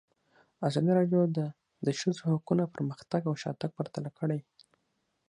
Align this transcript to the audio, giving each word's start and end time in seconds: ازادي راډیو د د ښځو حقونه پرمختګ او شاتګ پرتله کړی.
ازادي 0.67 0.91
راډیو 0.99 1.21
د 1.37 1.39
د 1.85 1.87
ښځو 1.99 2.23
حقونه 2.33 2.63
پرمختګ 2.75 3.21
او 3.29 3.33
شاتګ 3.41 3.69
پرتله 3.77 4.09
کړی. 4.19 4.39